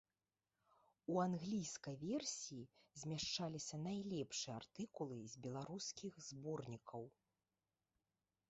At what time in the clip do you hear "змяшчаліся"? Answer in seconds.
3.01-3.75